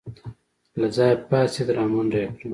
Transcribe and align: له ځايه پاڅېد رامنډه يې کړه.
له 0.79 0.87
ځايه 0.95 1.15
پاڅېد 1.29 1.67
رامنډه 1.77 2.19
يې 2.23 2.27
کړه. 2.37 2.49